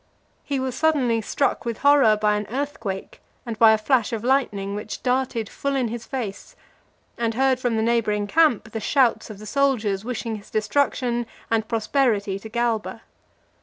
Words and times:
He 0.43 0.59
was 0.59 0.73
suddenly 0.73 1.21
struck 1.21 1.63
with 1.63 1.77
horror 1.85 2.17
by 2.17 2.35
an 2.35 2.47
earthquake, 2.49 3.21
and 3.45 3.59
by 3.59 3.71
a 3.71 3.77
flash 3.77 4.11
of 4.11 4.23
lightning 4.23 4.73
which 4.73 5.03
darted 5.03 5.47
full 5.47 5.75
in 5.75 5.89
his 5.89 6.07
face, 6.07 6.55
and 7.19 7.35
heard 7.35 7.59
from 7.59 7.75
the 7.75 7.83
neighbouring 7.83 8.25
camp 8.25 8.71
the 8.71 8.79
shouts 8.79 9.29
of 9.29 9.37
the 9.37 9.45
soldiers, 9.45 10.03
wishing 10.03 10.37
his 10.37 10.49
destruction, 10.49 11.27
and 11.51 11.67
prosperity 11.67 12.39
to 12.39 12.49
Galba. 12.49 13.03